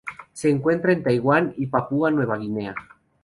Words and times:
Se 0.33 0.49
encuentra 0.49 0.93
en 0.93 1.03
Taiwán 1.03 1.53
y 1.57 1.67
Papúa 1.67 2.09
Nueva 2.09 2.35
Guinea. 2.37 2.73